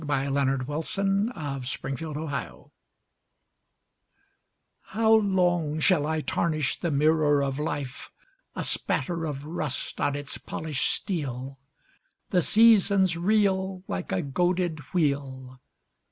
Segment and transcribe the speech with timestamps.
[0.03, 2.71] The Last Quarter of the Moon
[4.81, 8.09] How long shall I tarnish the mirror of life,
[8.55, 11.59] A spatter of rust on its polished steel!
[12.31, 15.61] The seasons reel Like a goaded wheel.